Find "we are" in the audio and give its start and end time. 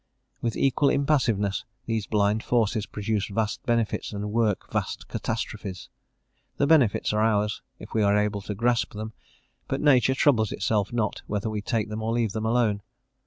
7.93-8.17